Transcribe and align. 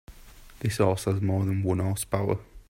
This 0.61 0.77
horse 0.77 1.03
has 1.05 1.21
more 1.21 1.45
than 1.45 1.61
one 1.61 1.77
horse 1.77 2.05
power. 2.05 2.39